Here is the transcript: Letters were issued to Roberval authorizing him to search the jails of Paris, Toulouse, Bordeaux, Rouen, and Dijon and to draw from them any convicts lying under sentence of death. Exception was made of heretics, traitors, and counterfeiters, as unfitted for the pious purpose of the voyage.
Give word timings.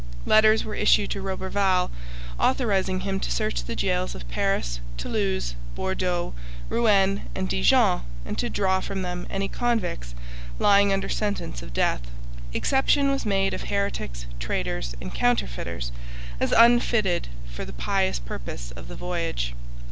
Letters 0.25 0.65
were 0.65 0.73
issued 0.73 1.11
to 1.11 1.21
Roberval 1.21 1.91
authorizing 2.39 3.01
him 3.01 3.19
to 3.19 3.29
search 3.29 3.63
the 3.65 3.75
jails 3.75 4.15
of 4.15 4.27
Paris, 4.29 4.79
Toulouse, 4.97 5.53
Bordeaux, 5.75 6.33
Rouen, 6.69 7.27
and 7.35 7.47
Dijon 7.47 8.01
and 8.25 8.35
to 8.39 8.49
draw 8.49 8.79
from 8.79 9.03
them 9.03 9.27
any 9.29 9.47
convicts 9.47 10.15
lying 10.57 10.91
under 10.91 11.07
sentence 11.07 11.61
of 11.61 11.71
death. 11.71 12.01
Exception 12.51 13.11
was 13.11 13.27
made 13.27 13.53
of 13.53 13.65
heretics, 13.65 14.25
traitors, 14.39 14.95
and 14.99 15.13
counterfeiters, 15.13 15.91
as 16.39 16.51
unfitted 16.51 17.27
for 17.51 17.63
the 17.63 17.71
pious 17.71 18.17
purpose 18.17 18.71
of 18.71 18.87
the 18.87 18.95
voyage. 18.95 19.53